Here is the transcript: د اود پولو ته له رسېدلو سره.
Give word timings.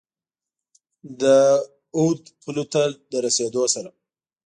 د 1.21 1.23
اود 1.97 2.19
پولو 2.41 2.63
ته 2.73 2.81
له 3.11 3.17
رسېدلو 3.25 3.63
سره. 3.75 3.89